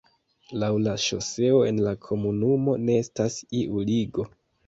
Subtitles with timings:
[0.61, 4.27] Laŭ la ŝoseo en la komunumo ne estas iu ligo.